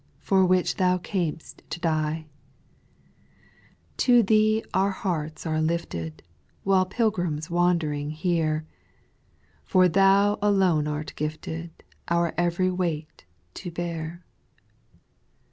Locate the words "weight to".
12.71-13.69